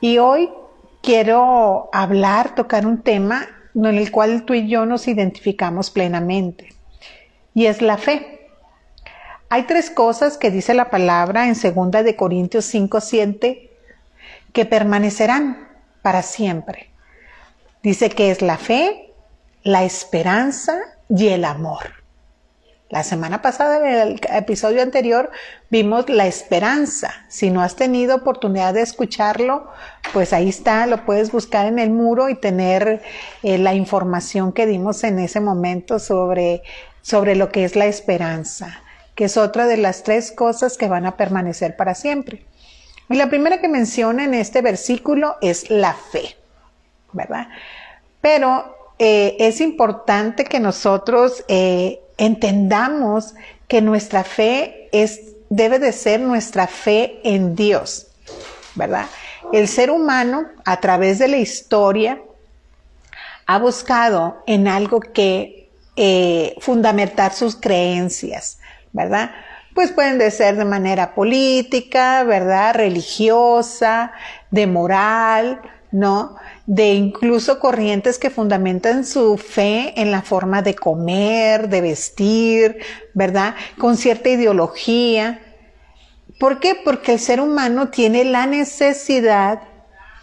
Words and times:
Y 0.00 0.18
hoy 0.18 0.50
quiero 1.02 1.88
hablar, 1.92 2.54
tocar 2.54 2.86
un 2.86 3.02
tema 3.02 3.46
en 3.74 3.86
el 3.86 4.10
cual 4.10 4.44
tú 4.44 4.54
y 4.54 4.68
yo 4.68 4.86
nos 4.86 5.08
identificamos 5.08 5.90
plenamente, 5.90 6.68
y 7.54 7.66
es 7.66 7.82
la 7.82 7.98
fe. 7.98 8.48
Hay 9.48 9.62
tres 9.64 9.90
cosas 9.90 10.38
que 10.38 10.50
dice 10.50 10.74
la 10.74 10.90
palabra 10.90 11.46
en 11.46 11.54
2 11.54 12.04
de 12.04 12.16
Corintios 12.16 12.64
5, 12.64 13.00
7 13.00 13.70
que 14.52 14.64
permanecerán 14.64 15.68
para 16.02 16.22
siempre. 16.22 16.90
Dice 17.82 18.10
que 18.10 18.30
es 18.30 18.42
la 18.42 18.56
fe, 18.56 19.12
la 19.62 19.84
esperanza 19.84 20.78
y 21.08 21.28
el 21.28 21.44
amor. 21.44 22.05
La 22.88 23.02
semana 23.02 23.42
pasada, 23.42 23.78
en 23.78 24.08
el 24.08 24.20
episodio 24.32 24.80
anterior, 24.80 25.32
vimos 25.70 26.08
la 26.08 26.28
esperanza. 26.28 27.12
Si 27.28 27.50
no 27.50 27.60
has 27.60 27.74
tenido 27.74 28.14
oportunidad 28.14 28.74
de 28.74 28.82
escucharlo, 28.82 29.68
pues 30.12 30.32
ahí 30.32 30.48
está, 30.48 30.86
lo 30.86 31.04
puedes 31.04 31.32
buscar 31.32 31.66
en 31.66 31.80
el 31.80 31.90
muro 31.90 32.28
y 32.28 32.36
tener 32.36 33.02
eh, 33.42 33.58
la 33.58 33.74
información 33.74 34.52
que 34.52 34.66
dimos 34.66 35.02
en 35.02 35.18
ese 35.18 35.40
momento 35.40 35.98
sobre, 35.98 36.62
sobre 37.02 37.34
lo 37.34 37.50
que 37.50 37.64
es 37.64 37.74
la 37.74 37.86
esperanza, 37.86 38.80
que 39.16 39.24
es 39.24 39.36
otra 39.36 39.66
de 39.66 39.78
las 39.78 40.04
tres 40.04 40.30
cosas 40.30 40.78
que 40.78 40.86
van 40.86 41.06
a 41.06 41.16
permanecer 41.16 41.74
para 41.74 41.96
siempre. 41.96 42.46
Y 43.08 43.16
la 43.16 43.28
primera 43.28 43.60
que 43.60 43.68
menciona 43.68 44.24
en 44.24 44.34
este 44.34 44.62
versículo 44.62 45.34
es 45.40 45.70
la 45.70 45.94
fe, 45.94 46.36
¿verdad? 47.12 47.48
Pero 48.20 48.76
eh, 49.00 49.36
es 49.40 49.60
importante 49.60 50.44
que 50.44 50.60
nosotros 50.60 51.44
eh, 51.48 52.00
entendamos 52.18 53.34
que 53.68 53.82
nuestra 53.82 54.24
fe 54.24 54.88
es, 54.92 55.20
debe 55.50 55.78
de 55.78 55.92
ser 55.92 56.20
nuestra 56.20 56.66
fe 56.66 57.20
en 57.24 57.54
Dios, 57.54 58.08
¿verdad? 58.74 59.06
El 59.52 59.68
ser 59.68 59.90
humano, 59.90 60.46
a 60.64 60.80
través 60.80 61.18
de 61.18 61.28
la 61.28 61.36
historia, 61.36 62.20
ha 63.46 63.58
buscado 63.58 64.42
en 64.46 64.66
algo 64.66 65.00
que 65.00 65.70
eh, 65.96 66.56
fundamentar 66.60 67.32
sus 67.32 67.56
creencias, 67.56 68.58
¿verdad? 68.92 69.30
Pues 69.74 69.92
pueden 69.92 70.18
de 70.18 70.30
ser 70.30 70.56
de 70.56 70.64
manera 70.64 71.14
política, 71.14 72.24
¿verdad? 72.24 72.74
Religiosa, 72.74 74.12
de 74.50 74.66
moral, 74.66 75.60
¿no? 75.92 76.36
De 76.66 76.94
incluso 76.94 77.60
corrientes 77.60 78.18
que 78.18 78.28
fundamentan 78.28 79.06
su 79.06 79.38
fe 79.38 79.94
en 79.96 80.10
la 80.10 80.22
forma 80.22 80.62
de 80.62 80.74
comer, 80.74 81.68
de 81.68 81.80
vestir, 81.80 82.78
¿verdad? 83.14 83.54
Con 83.78 83.96
cierta 83.96 84.28
ideología. 84.28 85.40
¿Por 86.40 86.60
qué? 86.60 86.74
Porque 86.74 87.14
el 87.14 87.20
ser 87.20 87.40
humano 87.40 87.88
tiene 87.88 88.24
la 88.24 88.46
necesidad 88.46 89.62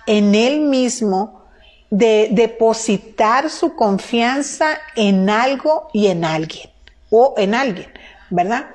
en 0.06 0.36
él 0.36 0.60
mismo 0.60 1.44
de 1.90 2.30
depositar 2.32 3.50
su 3.50 3.76
confianza 3.76 4.80
en 4.96 5.30
algo 5.30 5.90
y 5.94 6.08
en 6.08 6.26
alguien, 6.26 6.70
o 7.10 7.36
en 7.38 7.54
alguien, 7.54 7.88
¿verdad? 8.30 8.72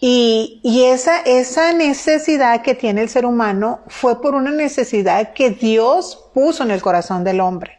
Y, 0.00 0.60
esa, 0.84 1.20
esa 1.20 1.72
necesidad 1.72 2.62
que 2.62 2.74
tiene 2.74 3.02
el 3.02 3.08
ser 3.08 3.24
humano 3.24 3.80
fue 3.88 4.20
por 4.20 4.34
una 4.34 4.50
necesidad 4.50 5.32
que 5.32 5.50
Dios 5.50 6.28
puso 6.34 6.62
en 6.62 6.70
el 6.70 6.82
corazón 6.82 7.24
del 7.24 7.40
hombre, 7.40 7.78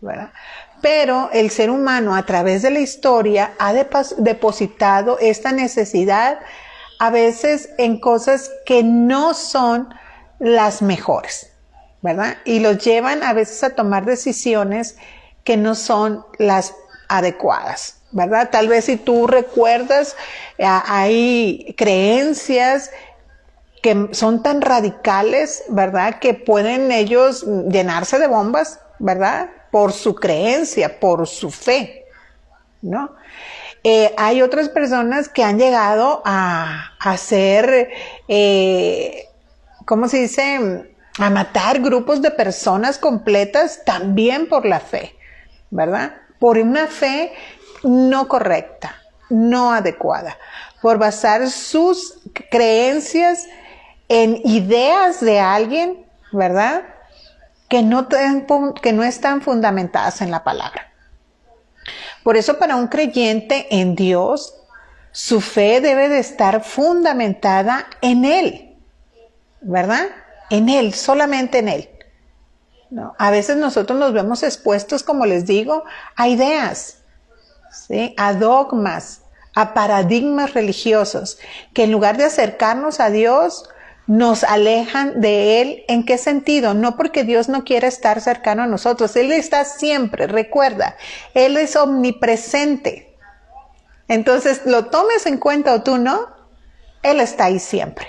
¿verdad? 0.00 0.32
Pero 0.80 1.30
el 1.32 1.50
ser 1.50 1.70
humano 1.70 2.14
a 2.14 2.24
través 2.24 2.62
de 2.62 2.70
la 2.70 2.78
historia 2.78 3.54
ha 3.58 3.72
depositado 3.72 5.18
esta 5.18 5.50
necesidad 5.50 6.38
a 7.00 7.10
veces 7.10 7.70
en 7.78 7.98
cosas 7.98 8.50
que 8.64 8.84
no 8.84 9.34
son 9.34 9.92
las 10.38 10.82
mejores, 10.82 11.50
¿verdad? 12.02 12.36
Y 12.44 12.60
los 12.60 12.78
llevan 12.78 13.24
a 13.24 13.32
veces 13.32 13.64
a 13.64 13.74
tomar 13.74 14.04
decisiones 14.04 14.96
que 15.42 15.56
no 15.56 15.74
son 15.74 16.24
las 16.38 16.74
adecuadas. 17.08 17.97
¿Verdad? 18.10 18.50
Tal 18.50 18.68
vez 18.68 18.86
si 18.86 18.96
tú 18.96 19.26
recuerdas, 19.26 20.16
hay 20.58 21.74
creencias 21.76 22.90
que 23.82 24.08
son 24.12 24.42
tan 24.42 24.60
radicales, 24.60 25.64
¿verdad? 25.68 26.18
Que 26.18 26.34
pueden 26.34 26.90
ellos 26.90 27.44
llenarse 27.68 28.18
de 28.18 28.26
bombas, 28.26 28.80
¿verdad? 28.98 29.50
Por 29.70 29.92
su 29.92 30.14
creencia, 30.14 30.98
por 30.98 31.26
su 31.26 31.50
fe, 31.50 32.04
¿no? 32.82 33.14
Eh, 33.84 34.12
hay 34.16 34.42
otras 34.42 34.68
personas 34.68 35.28
que 35.28 35.44
han 35.44 35.58
llegado 35.58 36.22
a, 36.24 36.92
hacer, 36.98 37.90
eh, 38.26 39.28
¿cómo 39.84 40.08
se 40.08 40.18
dice? 40.18 40.90
A 41.18 41.30
matar 41.30 41.80
grupos 41.80 42.20
de 42.20 42.30
personas 42.30 42.98
completas 42.98 43.82
también 43.84 44.48
por 44.48 44.66
la 44.66 44.80
fe, 44.80 45.14
¿verdad? 45.70 46.16
Por 46.40 46.58
una 46.58 46.86
fe 46.86 47.32
no 47.82 48.28
correcta, 48.28 48.96
no 49.30 49.72
adecuada, 49.72 50.36
por 50.80 50.98
basar 50.98 51.50
sus 51.50 52.18
creencias 52.50 53.46
en 54.08 54.40
ideas 54.44 55.20
de 55.20 55.40
alguien, 55.40 56.06
¿verdad? 56.32 56.84
Que 57.68 57.82
no, 57.82 58.08
que 58.08 58.92
no 58.92 59.04
están 59.04 59.42
fundamentadas 59.42 60.20
en 60.22 60.30
la 60.30 60.44
palabra. 60.44 60.92
Por 62.22 62.36
eso 62.36 62.58
para 62.58 62.76
un 62.76 62.88
creyente 62.88 63.66
en 63.70 63.94
Dios, 63.94 64.54
su 65.12 65.40
fe 65.40 65.80
debe 65.80 66.08
de 66.08 66.18
estar 66.18 66.62
fundamentada 66.62 67.86
en 68.00 68.24
Él, 68.24 68.76
¿verdad? 69.60 70.06
En 70.50 70.68
Él, 70.68 70.94
solamente 70.94 71.58
en 71.58 71.68
Él. 71.68 71.90
A 73.18 73.30
veces 73.30 73.56
nosotros 73.56 73.98
nos 73.98 74.12
vemos 74.12 74.42
expuestos, 74.42 75.02
como 75.02 75.26
les 75.26 75.44
digo, 75.44 75.84
a 76.16 76.28
ideas, 76.28 76.98
a 78.16 78.34
dogmas, 78.34 79.22
a 79.54 79.74
paradigmas 79.74 80.54
religiosos, 80.54 81.38
que 81.74 81.84
en 81.84 81.92
lugar 81.92 82.16
de 82.16 82.24
acercarnos 82.24 83.00
a 83.00 83.10
Dios, 83.10 83.68
nos 84.08 84.42
alejan 84.42 85.20
de 85.20 85.60
Él. 85.60 85.84
¿En 85.86 86.04
qué 86.04 86.18
sentido? 86.18 86.74
No 86.74 86.96
porque 86.96 87.24
Dios 87.24 87.48
no 87.48 87.62
quiera 87.62 87.86
estar 87.86 88.20
cercano 88.20 88.62
a 88.62 88.66
nosotros. 88.66 89.14
Él 89.14 89.30
está 89.30 89.64
siempre, 89.64 90.26
recuerda, 90.26 90.96
Él 91.34 91.56
es 91.56 91.76
omnipresente. 91.76 93.14
Entonces, 94.08 94.62
lo 94.64 94.86
tomes 94.86 95.26
en 95.26 95.36
cuenta 95.36 95.74
o 95.74 95.82
tú 95.82 95.98
no, 95.98 96.26
Él 97.02 97.20
está 97.20 97.44
ahí 97.44 97.58
siempre, 97.58 98.06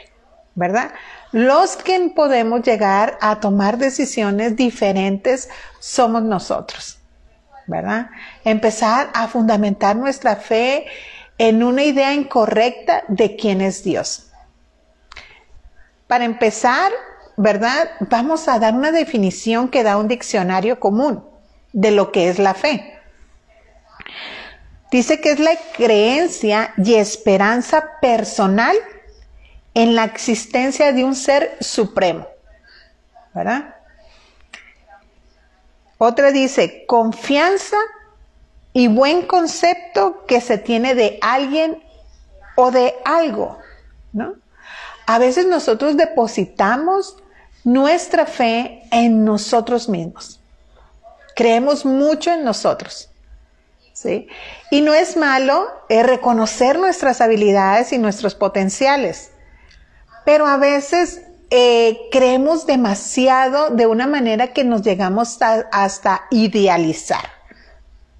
¿verdad? 0.55 0.93
Los 1.33 1.75
que 1.75 2.11
podemos 2.15 2.61
llegar 2.63 3.17
a 3.19 3.41
tomar 3.41 3.77
decisiones 3.77 4.55
diferentes 4.55 5.49
somos 5.79 6.23
nosotros. 6.23 6.98
¿Verdad? 7.69 8.09
Empezar 8.43 9.09
a 9.13 9.27
fundamentar 9.27 9.95
nuestra 9.95 10.35
fe 10.35 10.85
en 11.37 11.63
una 11.63 11.83
idea 11.83 12.13
incorrecta 12.13 13.03
de 13.07 13.35
quién 13.35 13.61
es 13.61 13.83
Dios. 13.83 14.31
Para 16.07 16.25
empezar, 16.25 16.91
¿verdad? 17.37 17.91
Vamos 18.01 18.47
a 18.47 18.59
dar 18.59 18.73
una 18.73 18.91
definición 18.91 19.69
que 19.69 19.83
da 19.83 19.97
un 19.97 20.07
diccionario 20.07 20.79
común 20.79 21.23
de 21.71 21.91
lo 21.91 22.11
que 22.11 22.29
es 22.29 22.39
la 22.39 22.55
fe. 22.55 22.99
Dice 24.91 25.21
que 25.21 25.31
es 25.31 25.39
la 25.39 25.55
creencia 25.77 26.73
y 26.77 26.95
esperanza 26.95 27.99
personal 28.01 28.75
en 29.75 29.93
la 29.95 30.05
existencia 30.05 30.91
de 30.91 31.03
un 31.03 31.15
ser 31.15 31.57
supremo, 31.61 32.27
¿verdad? 33.35 33.75
Otra 36.01 36.31
dice, 36.31 36.85
confianza 36.87 37.75
y 38.71 38.87
buen 38.87 39.23
concepto 39.23 40.25
que 40.25 40.39
se 40.39 40.57
tiene 40.57 40.95
de 40.95 41.19
alguien 41.21 41.83
o 42.55 42.71
de 42.71 42.95
algo, 43.03 43.57
¿no? 44.13 44.35
A 45.05 45.19
veces 45.19 45.45
nosotros 45.45 45.97
depositamos 45.97 47.17
nuestra 47.65 48.25
fe 48.25 48.83
en 48.91 49.25
nosotros 49.25 49.89
mismos. 49.89 50.39
Creemos 51.35 51.83
mucho 51.83 52.31
en 52.31 52.45
nosotros. 52.45 53.09
¿sí? 53.91 54.29
Y 54.71 54.79
no 54.79 54.93
es 54.93 55.17
malo 55.17 55.67
eh, 55.89 56.03
reconocer 56.03 56.79
nuestras 56.79 57.19
habilidades 57.19 57.91
y 57.91 57.97
nuestros 57.97 58.35
potenciales, 58.35 59.31
pero 60.23 60.47
a 60.47 60.55
veces 60.55 61.23
eh, 61.49 62.09
creemos 62.11 62.65
demasiado 62.65 63.69
de 63.69 63.87
una 63.87 64.07
manera 64.07 64.53
que 64.53 64.63
nos 64.63 64.81
llegamos 64.81 65.37
hasta 65.71 66.25
idealizar, 66.31 67.27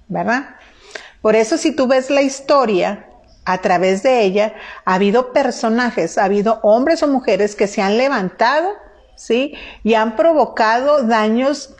¿verdad? 0.08 0.56
Por 1.22 1.36
eso 1.36 1.56
si 1.56 1.72
tú 1.72 1.86
ves 1.86 2.10
la 2.10 2.22
historia, 2.22 3.06
a 3.44 3.58
través 3.58 4.02
de 4.02 4.22
ella, 4.22 4.54
ha 4.84 4.94
habido 4.94 5.32
personajes, 5.32 6.18
ha 6.18 6.24
habido 6.24 6.60
hombres 6.62 7.02
o 7.02 7.08
mujeres 7.08 7.56
que 7.56 7.66
se 7.66 7.82
han 7.82 7.96
levantado, 7.96 8.70
¿sí? 9.16 9.54
Y 9.82 9.94
han 9.94 10.16
provocado 10.16 11.02
daños 11.02 11.74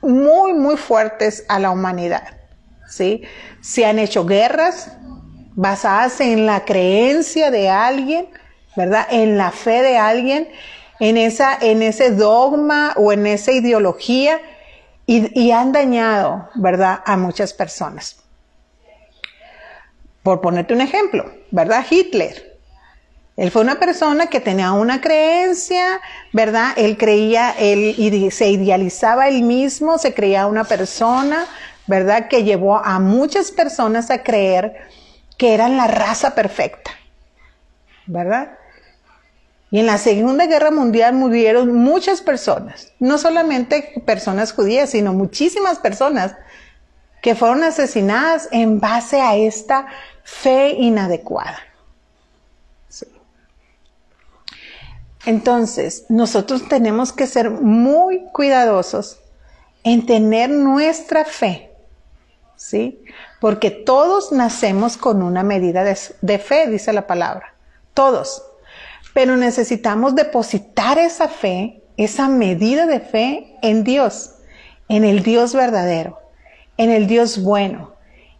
muy, 0.00 0.52
muy 0.52 0.76
fuertes 0.76 1.44
a 1.48 1.58
la 1.58 1.70
humanidad, 1.70 2.36
¿sí? 2.88 3.22
Se 3.60 3.84
han 3.86 3.98
hecho 3.98 4.26
guerras 4.26 4.92
basadas 5.54 6.20
en 6.20 6.46
la 6.46 6.64
creencia 6.64 7.50
de 7.50 7.68
alguien, 7.68 8.28
¿verdad? 8.76 9.06
En 9.10 9.38
la 9.38 9.50
fe 9.50 9.82
de 9.82 9.98
alguien 9.98 10.48
en, 11.00 11.16
esa, 11.16 11.58
en 11.60 11.82
ese 11.82 12.10
dogma 12.10 12.94
o 12.96 13.12
en 13.12 13.26
esa 13.26 13.52
ideología 13.52 14.40
y, 15.04 15.38
y 15.38 15.50
han 15.50 15.72
dañado, 15.72 16.48
¿verdad?, 16.54 17.00
a 17.04 17.16
muchas 17.16 17.52
personas. 17.52 18.16
Por 20.22 20.40
ponerte 20.40 20.74
un 20.74 20.80
ejemplo, 20.80 21.32
¿verdad? 21.50 21.84
Hitler. 21.90 22.52
Él 23.36 23.50
fue 23.50 23.62
una 23.62 23.80
persona 23.80 24.26
que 24.26 24.40
tenía 24.40 24.72
una 24.72 25.00
creencia, 25.00 26.00
¿verdad? 26.32 26.74
Él 26.76 26.96
creía, 26.96 27.50
él 27.58 28.30
se 28.30 28.50
idealizaba 28.50 29.26
él 29.26 29.42
mismo, 29.42 29.98
se 29.98 30.14
creía 30.14 30.46
una 30.46 30.64
persona, 30.64 31.46
¿verdad? 31.88 32.28
Que 32.28 32.44
llevó 32.44 32.76
a 32.76 33.00
muchas 33.00 33.50
personas 33.50 34.10
a 34.10 34.22
creer 34.22 34.86
que 35.36 35.54
eran 35.54 35.76
la 35.76 35.88
raza 35.88 36.34
perfecta, 36.34 36.92
¿verdad? 38.06 38.52
Y 39.72 39.80
en 39.80 39.86
la 39.86 39.96
Segunda 39.96 40.46
Guerra 40.46 40.70
Mundial 40.70 41.14
murieron 41.14 41.74
muchas 41.74 42.20
personas, 42.20 42.92
no 43.00 43.16
solamente 43.16 44.02
personas 44.04 44.52
judías, 44.52 44.90
sino 44.90 45.14
muchísimas 45.14 45.78
personas 45.78 46.36
que 47.22 47.34
fueron 47.34 47.64
asesinadas 47.64 48.50
en 48.52 48.80
base 48.80 49.22
a 49.22 49.34
esta 49.34 49.86
fe 50.24 50.72
inadecuada. 50.72 51.58
Entonces, 55.24 56.04
nosotros 56.10 56.68
tenemos 56.68 57.14
que 57.14 57.26
ser 57.26 57.48
muy 57.48 58.24
cuidadosos 58.32 59.20
en 59.84 60.04
tener 60.04 60.50
nuestra 60.50 61.24
fe, 61.24 61.70
¿sí? 62.56 63.02
Porque 63.40 63.70
todos 63.70 64.32
nacemos 64.32 64.98
con 64.98 65.22
una 65.22 65.42
medida 65.42 65.82
de, 65.82 65.96
de, 66.20 66.38
fe, 66.38 66.66
dice 66.66 66.92
la 66.92 67.06
palabra, 67.06 67.54
todos. 67.94 68.51
Pero 69.14 69.36
necesitamos 69.36 70.14
depositar 70.14 70.98
esa 70.98 71.28
fe, 71.28 71.82
esa 71.96 72.28
medida 72.28 72.86
de 72.86 73.00
fe 73.00 73.56
en 73.62 73.84
Dios, 73.84 74.36
en 74.88 75.04
el 75.04 75.22
Dios 75.22 75.54
verdadero, 75.54 76.18
en 76.76 76.90
el 76.90 77.06
Dios 77.06 77.42
bueno, 77.42 77.92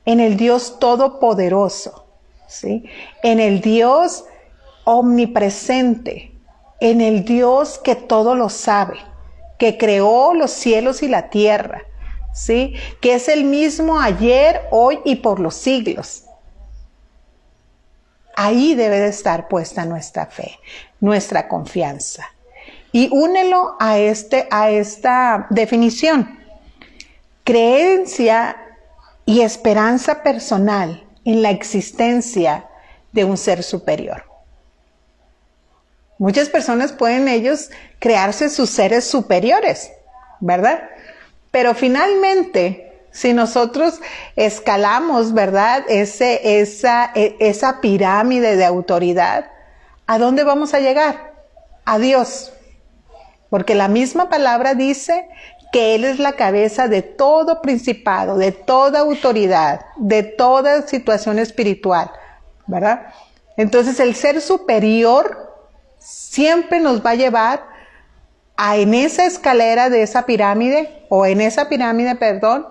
en 0.04 0.20
el 0.20 0.36
Dios 0.36 0.78
todopoderoso, 0.78 2.06
¿sí? 2.46 2.84
En 3.22 3.40
el 3.40 3.60
Dios 3.60 4.24
omnipresente, 4.84 6.32
en 6.80 7.00
el 7.00 7.24
Dios 7.24 7.78
que 7.78 7.94
todo 7.94 8.34
lo 8.34 8.48
sabe, 8.48 8.96
que 9.58 9.78
creó 9.78 10.34
los 10.34 10.50
cielos 10.50 11.02
y 11.02 11.08
la 11.08 11.30
tierra, 11.30 11.82
¿sí? 12.34 12.74
Que 13.00 13.14
es 13.14 13.28
el 13.28 13.44
mismo 13.44 14.00
ayer, 14.00 14.62
hoy 14.70 14.98
y 15.04 15.16
por 15.16 15.38
los 15.38 15.54
siglos. 15.54 16.24
Ahí 18.44 18.74
debe 18.74 18.98
de 18.98 19.06
estar 19.06 19.46
puesta 19.46 19.84
nuestra 19.84 20.26
fe, 20.26 20.58
nuestra 20.98 21.46
confianza. 21.46 22.24
Y 22.90 23.08
únelo 23.12 23.76
a, 23.78 23.98
este, 23.98 24.48
a 24.50 24.68
esta 24.68 25.46
definición. 25.50 26.40
Creencia 27.44 28.56
y 29.26 29.42
esperanza 29.42 30.24
personal 30.24 31.06
en 31.24 31.40
la 31.40 31.50
existencia 31.50 32.66
de 33.12 33.24
un 33.24 33.36
ser 33.36 33.62
superior. 33.62 34.24
Muchas 36.18 36.48
personas 36.48 36.90
pueden 36.90 37.28
ellos 37.28 37.70
crearse 38.00 38.48
sus 38.48 38.70
seres 38.70 39.04
superiores, 39.04 39.92
¿verdad? 40.40 40.82
Pero 41.52 41.76
finalmente, 41.76 42.91
si 43.12 43.32
nosotros 43.32 44.00
escalamos, 44.36 45.32
¿verdad? 45.32 45.84
Ese, 45.88 46.60
esa, 46.60 47.12
e, 47.14 47.36
esa 47.38 47.80
pirámide 47.80 48.56
de 48.56 48.64
autoridad, 48.64 49.50
¿a 50.06 50.18
dónde 50.18 50.44
vamos 50.44 50.74
a 50.74 50.80
llegar? 50.80 51.34
A 51.84 51.98
Dios. 51.98 52.52
Porque 53.50 53.74
la 53.74 53.88
misma 53.88 54.28
palabra 54.28 54.74
dice 54.74 55.28
que 55.72 55.94
Él 55.94 56.04
es 56.04 56.18
la 56.18 56.32
cabeza 56.32 56.88
de 56.88 57.02
todo 57.02 57.62
principado, 57.62 58.36
de 58.38 58.52
toda 58.52 59.00
autoridad, 59.00 59.82
de 59.96 60.22
toda 60.22 60.86
situación 60.88 61.38
espiritual, 61.38 62.10
¿verdad? 62.66 63.12
Entonces 63.56 64.00
el 64.00 64.14
ser 64.14 64.40
superior 64.40 65.54
siempre 65.98 66.80
nos 66.80 67.04
va 67.04 67.10
a 67.10 67.14
llevar 67.14 67.66
a 68.56 68.76
en 68.76 68.94
esa 68.94 69.26
escalera 69.26 69.90
de 69.90 70.02
esa 70.02 70.24
pirámide, 70.24 71.04
o 71.08 71.26
en 71.26 71.40
esa 71.40 71.68
pirámide, 71.68 72.14
perdón, 72.14 72.68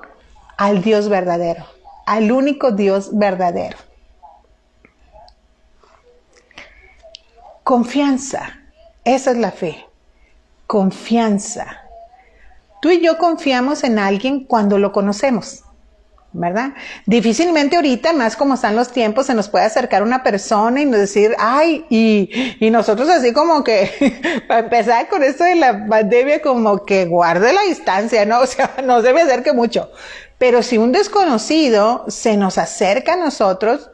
al 0.62 0.84
Dios 0.84 1.10
verdadero, 1.10 1.66
al 2.06 2.31
único 2.31 2.69
Dios 2.69 3.18
verdadero. 3.18 3.80
Confianza, 7.63 8.60
esa 9.04 9.31
es 9.31 9.38
la 9.38 9.50
fe, 9.50 9.88
confianza. 10.68 11.66
Tú 12.80 12.92
y 12.92 13.04
yo 13.04 13.18
confiamos 13.18 13.84
en 13.84 13.98
alguien 13.98 14.44
cuando 14.44 14.78
lo 14.78 14.92
conocemos. 14.92 15.63
¿Verdad? 16.33 16.74
Difícilmente 17.06 17.75
ahorita, 17.75 18.13
más 18.13 18.36
como 18.36 18.54
están 18.54 18.75
los 18.75 18.92
tiempos, 18.92 19.25
se 19.25 19.33
nos 19.33 19.50
puede 19.50 19.66
acercar 19.66 20.01
una 20.04 20.24
persona 20.24 20.81
y 20.81 20.86
nos 20.86 21.00
decir, 21.00 21.36
ay, 21.38 21.86
y, 21.89 22.30
y 22.60 22.69
nosotros 22.69 23.10
así 23.10 23.33
como 23.33 23.63
que, 23.63 24.44
para 24.48 24.62
empezar 24.62 25.10
con 25.10 25.24
esto 25.24 25.44
de 25.44 25.56
la 25.56 25.86
pandemia, 25.88 26.42
como 26.42 26.86
que 26.86 27.06
guarde 27.06 27.54
la 27.54 27.62
distancia, 27.63 28.25
¿no? 28.25 28.42
O 28.42 28.48
sea, 28.48 28.72
no 28.83 29.01
debe 29.01 29.25
ser 29.25 29.44
que 29.44 29.54
mucho. 29.54 29.92
Pero 30.38 30.63
si 30.63 30.78
un 30.78 30.92
desconocido 30.92 32.06
se 32.07 32.36
nos 32.36 32.57
acerca 32.57 33.13
a 33.13 33.18
nosotros, 33.18 33.92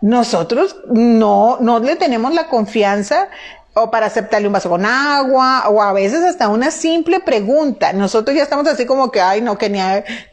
nosotros 0.00 0.76
no, 0.88 1.58
no 1.60 1.78
le 1.80 1.96
tenemos 1.96 2.34
la 2.34 2.48
confianza 2.48 3.28
o 3.74 3.90
para 3.90 4.06
aceptarle 4.06 4.46
un 4.46 4.52
vaso 4.52 4.68
con 4.68 4.84
agua, 4.84 5.68
o 5.68 5.80
a 5.82 5.92
veces 5.92 6.22
hasta 6.24 6.48
una 6.48 6.70
simple 6.70 7.20
pregunta. 7.20 7.92
Nosotros 7.92 8.36
ya 8.36 8.42
estamos 8.42 8.66
así 8.66 8.86
como 8.86 9.10
que, 9.10 9.20
ay, 9.20 9.40
no, 9.40 9.56
que 9.56 9.70
ni, 9.70 9.80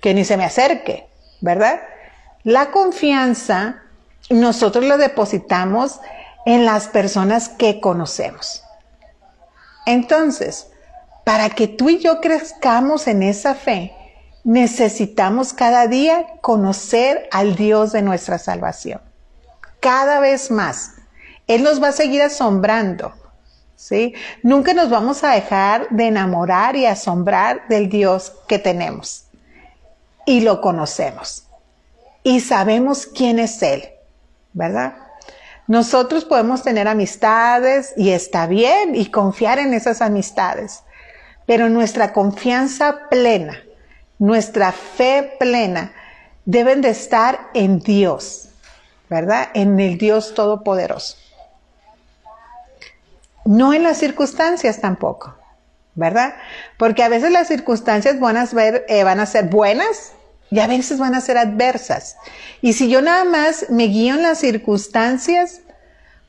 que 0.01 0.13
ni 0.13 0.25
se 0.25 0.37
me 0.37 0.45
acerque, 0.45 1.07
¿verdad? 1.41 1.81
La 2.43 2.71
confianza 2.71 3.83
nosotros 4.29 4.85
la 4.85 4.97
depositamos 4.97 5.99
en 6.45 6.65
las 6.65 6.87
personas 6.87 7.49
que 7.49 7.79
conocemos. 7.79 8.63
Entonces, 9.85 10.67
para 11.23 11.49
que 11.49 11.67
tú 11.67 11.89
y 11.89 11.99
yo 11.99 12.21
crezcamos 12.21 13.07
en 13.07 13.23
esa 13.23 13.55
fe, 13.55 13.93
necesitamos 14.43 15.53
cada 15.53 15.87
día 15.87 16.25
conocer 16.41 17.27
al 17.31 17.55
Dios 17.55 17.91
de 17.91 18.01
nuestra 18.01 18.37
salvación. 18.37 19.01
Cada 19.79 20.19
vez 20.19 20.51
más. 20.51 20.93
Él 21.47 21.63
nos 21.63 21.81
va 21.81 21.89
a 21.89 21.93
seguir 21.93 22.21
asombrando. 22.21 23.13
¿Sí? 23.79 24.13
Nunca 24.43 24.73
nos 24.73 24.89
vamos 24.89 25.23
a 25.23 25.31
dejar 25.31 25.87
de 25.89 26.07
enamorar 26.07 26.75
y 26.75 26.85
asombrar 26.85 27.67
del 27.69 27.87
Dios 27.87 28.33
que 28.47 28.59
tenemos. 28.59 29.25
Y 30.25 30.41
lo 30.41 30.59
conocemos. 30.59 31.45
Y 32.21 32.41
sabemos 32.41 33.07
quién 33.07 33.39
es 33.39 33.63
Él, 33.63 33.89
¿verdad? 34.51 34.95
Nosotros 35.65 36.25
podemos 36.25 36.61
tener 36.61 36.87
amistades 36.89 37.93
y 37.95 38.09
está 38.09 38.47
bien 38.47 38.95
y 38.95 39.09
confiar 39.09 39.59
en 39.59 39.73
esas 39.73 40.01
amistades, 40.01 40.83
pero 41.45 41.69
nuestra 41.69 42.11
confianza 42.11 43.07
plena, 43.09 43.63
nuestra 44.17 44.73
fe 44.73 45.37
plena, 45.39 45.93
deben 46.43 46.81
de 46.81 46.89
estar 46.89 47.49
en 47.53 47.79
Dios, 47.79 48.49
¿verdad? 49.09 49.49
En 49.53 49.79
el 49.79 49.97
Dios 49.97 50.33
Todopoderoso 50.33 51.15
no 53.49 53.73
en 53.73 53.81
las 53.81 53.97
circunstancias 53.97 54.79
tampoco, 54.79 55.35
¿verdad? 55.95 56.35
Porque 56.77 57.01
a 57.01 57.09
veces 57.09 57.31
las 57.31 57.47
circunstancias 57.47 58.19
van 58.19 58.37
a, 58.37 58.45
ver, 58.45 58.85
eh, 58.87 59.03
van 59.03 59.19
a 59.19 59.25
ser 59.25 59.45
buenas 59.45 60.11
y 60.51 60.59
a 60.59 60.67
veces 60.67 60.99
van 60.99 61.15
a 61.15 61.21
ser 61.21 61.39
adversas. 61.39 62.17
Y 62.61 62.73
si 62.73 62.89
yo 62.89 63.01
nada 63.01 63.23
más 63.23 63.65
me 63.71 63.85
guío 63.85 64.13
en 64.13 64.21
las 64.21 64.37
circunstancias, 64.37 65.61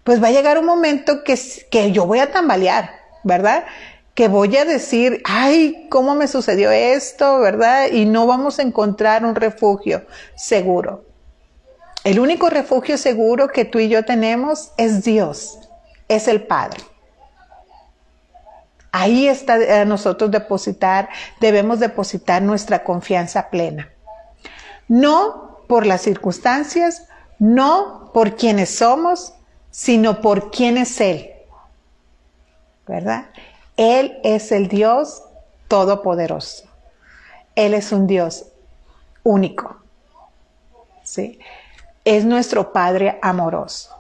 pues 0.02 0.22
va 0.22 0.28
a 0.28 0.30
llegar 0.30 0.58
un 0.58 0.64
momento 0.64 1.22
que, 1.22 1.38
que 1.70 1.92
yo 1.92 2.06
voy 2.06 2.20
a 2.20 2.32
tambalear, 2.32 2.90
¿verdad? 3.22 3.66
Que 4.14 4.28
voy 4.28 4.56
a 4.56 4.64
decir, 4.64 5.20
ay, 5.26 5.88
¿cómo 5.90 6.14
me 6.14 6.26
sucedió 6.26 6.70
esto, 6.70 7.38
verdad? 7.38 7.88
Y 7.92 8.06
no 8.06 8.26
vamos 8.26 8.58
a 8.58 8.62
encontrar 8.62 9.26
un 9.26 9.34
refugio 9.34 10.06
seguro. 10.36 11.04
El 12.02 12.18
único 12.18 12.48
refugio 12.48 12.96
seguro 12.96 13.48
que 13.48 13.66
tú 13.66 13.78
y 13.78 13.90
yo 13.90 14.06
tenemos 14.06 14.70
es 14.78 15.04
Dios, 15.04 15.58
es 16.08 16.26
el 16.26 16.44
Padre. 16.44 16.80
Ahí 18.92 19.28
está 19.28 19.82
a 19.82 19.84
nosotros 19.84 20.30
depositar, 20.30 21.08
debemos 21.40 21.78
depositar 21.78 22.42
nuestra 22.42 22.82
confianza 22.82 23.50
plena. 23.50 23.88
No 24.88 25.60
por 25.68 25.86
las 25.86 26.02
circunstancias, 26.02 27.06
no 27.38 28.10
por 28.12 28.36
quienes 28.36 28.74
somos, 28.74 29.34
sino 29.70 30.20
por 30.20 30.50
quién 30.50 30.76
es 30.76 31.00
Él. 31.00 31.30
¿Verdad? 32.86 33.26
Él 33.76 34.18
es 34.24 34.50
el 34.50 34.66
Dios 34.66 35.22
todopoderoso. 35.68 36.64
Él 37.54 37.74
es 37.74 37.92
un 37.92 38.08
Dios 38.08 38.46
único. 39.22 39.76
¿Sí? 41.04 41.38
Es 42.04 42.24
nuestro 42.24 42.72
Padre 42.72 43.18
amoroso. 43.22 43.94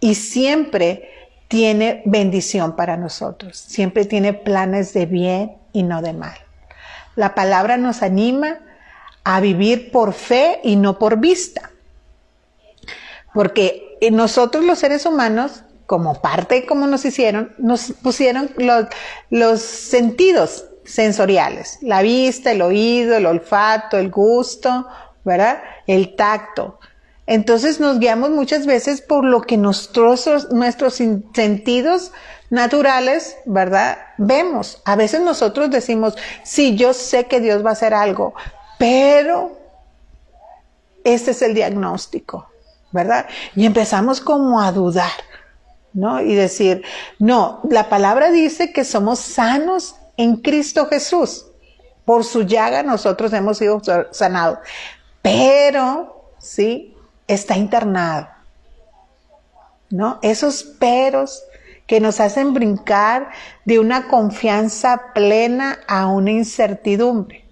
Y 0.00 0.16
siempre 0.16 1.08
tiene 1.52 2.00
bendición 2.06 2.76
para 2.76 2.96
nosotros, 2.96 3.58
siempre 3.58 4.06
tiene 4.06 4.32
planes 4.32 4.94
de 4.94 5.04
bien 5.04 5.58
y 5.74 5.82
no 5.82 6.00
de 6.00 6.14
mal. 6.14 6.34
La 7.14 7.34
palabra 7.34 7.76
nos 7.76 8.02
anima 8.02 8.56
a 9.22 9.38
vivir 9.40 9.92
por 9.92 10.14
fe 10.14 10.60
y 10.64 10.76
no 10.76 10.98
por 10.98 11.18
vista. 11.18 11.70
Porque 13.34 13.98
nosotros 14.10 14.64
los 14.64 14.78
seres 14.78 15.04
humanos, 15.04 15.62
como 15.84 16.22
parte 16.22 16.54
de 16.54 16.64
cómo 16.64 16.86
nos 16.86 17.04
hicieron, 17.04 17.52
nos 17.58 17.92
pusieron 18.02 18.50
los, 18.56 18.86
los 19.28 19.60
sentidos 19.60 20.64
sensoriales, 20.86 21.80
la 21.82 22.00
vista, 22.00 22.52
el 22.52 22.62
oído, 22.62 23.14
el 23.14 23.26
olfato, 23.26 23.98
el 23.98 24.10
gusto, 24.10 24.86
¿verdad? 25.22 25.62
El 25.86 26.16
tacto. 26.16 26.80
Entonces 27.26 27.78
nos 27.78 27.98
guiamos 27.98 28.30
muchas 28.30 28.66
veces 28.66 29.00
por 29.00 29.24
lo 29.24 29.42
que 29.42 29.56
nuestros, 29.56 30.50
nuestros 30.50 30.94
sentidos 30.94 32.12
naturales, 32.50 33.36
¿verdad? 33.46 33.98
Vemos. 34.18 34.82
A 34.84 34.96
veces 34.96 35.20
nosotros 35.20 35.70
decimos, 35.70 36.16
sí, 36.42 36.76
yo 36.76 36.92
sé 36.92 37.26
que 37.26 37.40
Dios 37.40 37.64
va 37.64 37.70
a 37.70 37.74
hacer 37.74 37.94
algo, 37.94 38.34
pero 38.78 39.58
este 41.04 41.30
es 41.30 41.42
el 41.42 41.54
diagnóstico, 41.54 42.48
¿verdad? 42.90 43.26
Y 43.54 43.66
empezamos 43.66 44.20
como 44.20 44.60
a 44.60 44.72
dudar, 44.72 45.12
¿no? 45.92 46.20
Y 46.20 46.34
decir, 46.34 46.84
no, 47.18 47.60
la 47.70 47.88
palabra 47.88 48.30
dice 48.30 48.72
que 48.72 48.84
somos 48.84 49.20
sanos 49.20 49.94
en 50.16 50.36
Cristo 50.36 50.86
Jesús. 50.86 51.46
Por 52.04 52.24
su 52.24 52.42
llaga 52.42 52.82
nosotros 52.82 53.32
hemos 53.32 53.58
sido 53.58 53.80
sanados. 54.10 54.58
Pero, 55.22 56.32
¿sí? 56.38 56.96
Está 57.32 57.56
internado. 57.56 58.28
¿No? 59.88 60.18
Esos 60.22 60.62
peros 60.64 61.42
que 61.86 61.98
nos 61.98 62.20
hacen 62.20 62.52
brincar 62.52 63.30
de 63.64 63.78
una 63.78 64.08
confianza 64.08 65.12
plena 65.14 65.78
a 65.88 66.08
una 66.08 66.30
incertidumbre. 66.30 67.46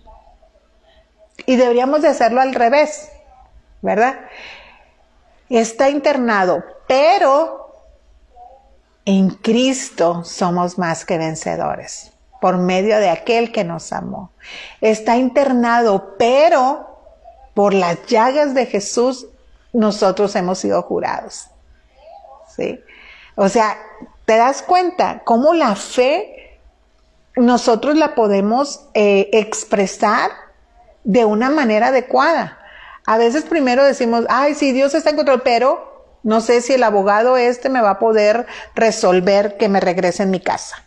Y 1.47 1.57
deberíamos 1.57 2.03
de 2.03 2.09
hacerlo 2.09 2.43
al 2.43 2.55
revés, 2.55 3.11
¿verdad? 3.81 4.21
Está 5.49 5.89
internado, 5.89 6.63
pero 6.87 7.75
en 9.07 9.31
Cristo 9.31 10.25
somos 10.25 10.79
más 10.79 11.07
que 11.07 11.17
vencedores 11.17 12.13
por 12.41 12.59
medio 12.59 12.99
de 12.99 13.09
aquel 13.09 13.51
que 13.51 13.65
nos 13.65 13.95
amó. 13.95 14.31
Está 14.83 15.17
internado, 15.17 16.17
pero 16.19 16.87
por 17.55 17.73
las 17.73 18.07
llagas 18.07 18.55
de 18.55 18.67
Jesús 18.67 19.27
nosotros 19.73 20.35
hemos 20.37 20.59
sido 20.59 20.83
jurados. 20.83 21.47
¿Sí? 22.57 22.81
O 23.37 23.49
sea, 23.49 23.77
te 24.25 24.37
das 24.37 24.63
cuenta 24.63 25.23
cómo 25.25 25.55
la 25.55 25.75
fe 25.75 26.59
nosotros 27.37 27.97
la 27.97 28.15
podemos 28.15 28.89
eh, 28.95 29.31
expresar 29.33 30.31
de 31.05 31.25
una 31.25 31.51
manera 31.51 31.89
adecuada. 31.89 32.59
A 33.07 33.19
veces 33.19 33.45
primero 33.45 33.83
decimos, 33.83 34.27
ay, 34.29 34.55
sí, 34.55 34.73
Dios 34.73 34.95
está 34.95 35.11
en 35.11 35.17
control, 35.17 35.43
pero 35.43 36.19
no 36.23 36.41
sé 36.41 36.61
si 36.61 36.75
el 36.75 36.83
abogado 36.83 37.37
este 37.37 37.69
me 37.69 37.81
va 37.81 37.91
a 37.91 37.99
poder 37.99 38.47
resolver 38.75 39.57
que 39.57 39.69
me 39.69 39.81
regrese 39.81 40.25
en 40.25 40.31
mi 40.31 40.41
casa, 40.41 40.85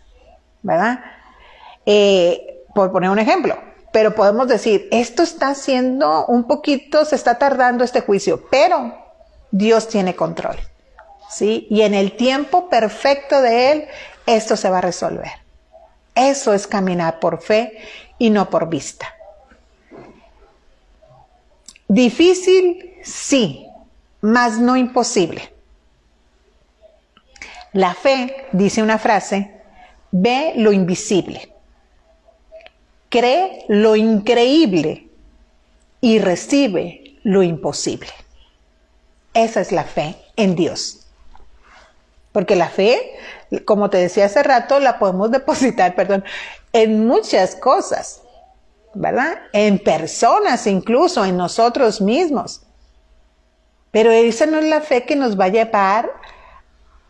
¿verdad? 0.62 1.00
Eh, 1.86 2.66
por 2.76 2.92
poner 2.92 3.10
un 3.10 3.20
ejemplo, 3.20 3.58
pero 3.94 4.16
podemos 4.16 4.48
decir, 4.48 4.90
esto 4.92 5.22
está 5.22 5.50
haciendo 5.50 6.26
un 6.26 6.46
poquito, 6.46 7.06
se 7.06 7.16
está 7.16 7.38
tardando 7.38 7.84
este 7.84 8.02
juicio, 8.02 8.44
pero 8.50 8.98
Dios 9.52 9.88
tiene 9.88 10.16
control, 10.16 10.58
¿sí? 11.30 11.68
Y 11.70 11.84
en 11.84 11.94
el 11.94 12.18
tiempo 12.18 12.70
perfecto 12.70 13.40
de 13.40 13.72
Él, 13.72 13.88
esto 14.26 14.58
se 14.58 14.68
va 14.72 14.80
a 14.80 14.82
resolver. 14.82 15.32
Eso 16.16 16.56
es 16.56 16.66
caminar 16.66 17.20
por 17.20 17.40
fe 17.40 17.78
y 18.18 18.32
no 18.32 18.50
por 18.50 18.68
vista. 18.68 19.14
Difícil, 21.88 22.96
sí, 23.04 23.68
mas 24.22 24.58
no 24.58 24.76
imposible. 24.76 25.54
La 27.74 27.94
fe, 27.94 28.48
dice 28.54 28.82
una 28.82 28.98
frase, 28.98 29.62
ve 30.10 30.54
lo 30.56 30.72
invisible 30.72 31.53
cree 33.14 33.64
lo 33.68 33.96
increíble 33.96 35.08
y 36.02 36.18
recibe 36.18 37.20
lo 37.22 37.44
imposible. 37.44 38.10
Esa 39.36 39.62
es 39.62 39.72
la 39.72 39.84
fe 39.84 40.16
en 40.36 40.56
Dios. 40.56 41.06
Porque 42.32 42.56
la 42.56 42.70
fe, 42.70 43.14
como 43.66 43.92
te 43.92 44.00
decía 44.00 44.26
hace 44.26 44.42
rato, 44.42 44.80
la 44.80 44.98
podemos 44.98 45.30
depositar, 45.40 45.94
perdón, 45.94 46.24
en 46.74 47.06
muchas 47.06 47.56
cosas, 47.56 48.24
¿verdad? 48.96 49.38
En 49.54 49.78
personas, 49.78 50.66
incluso 50.66 51.24
en 51.24 51.38
nosotros 51.38 52.02
mismos. 52.02 52.64
Pero 53.92 54.10
esa 54.10 54.48
no 54.48 54.58
es 54.58 54.66
la 54.66 54.82
fe 54.82 55.04
que 55.04 55.16
nos 55.16 55.40
va 55.40 55.46
a 55.46 55.50
llevar 55.50 56.12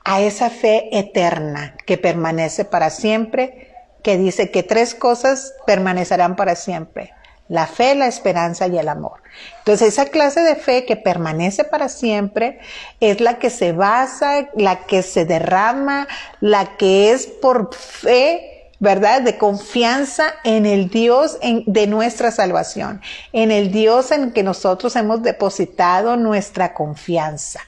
a 0.03 0.19
esa 0.19 0.49
fe 0.49 0.89
eterna 0.91 1.77
que 1.85 1.97
permanece 1.97 2.65
para 2.65 2.89
siempre 2.89 3.72
que 4.03 4.17
dice 4.17 4.51
que 4.51 4.63
tres 4.63 4.93
cosas 4.93 5.53
permanecerán 5.65 6.35
para 6.35 6.55
siempre. 6.55 7.13
La 7.47 7.67
fe, 7.67 7.95
la 7.95 8.07
esperanza 8.07 8.67
y 8.67 8.77
el 8.77 8.87
amor. 8.87 9.21
Entonces, 9.59 9.89
esa 9.89 10.05
clase 10.05 10.41
de 10.41 10.55
fe 10.55 10.85
que 10.85 10.95
permanece 10.95 11.63
para 11.63 11.89
siempre 11.89 12.59
es 12.99 13.19
la 13.21 13.37
que 13.37 13.49
se 13.49 13.73
basa, 13.73 14.49
la 14.55 14.85
que 14.85 15.01
se 15.03 15.25
derrama, 15.25 16.07
la 16.39 16.77
que 16.77 17.11
es 17.11 17.27
por 17.27 17.73
fe, 17.73 18.71
¿verdad? 18.79 19.21
De 19.21 19.37
confianza 19.37 20.33
en 20.43 20.65
el 20.65 20.89
Dios 20.89 21.37
de 21.41 21.87
nuestra 21.87 22.31
salvación, 22.31 23.01
en 23.31 23.51
el 23.51 23.71
Dios 23.71 24.11
en 24.11 24.31
que 24.31 24.43
nosotros 24.43 24.95
hemos 24.95 25.21
depositado 25.21 26.17
nuestra 26.17 26.73
confianza. 26.73 27.61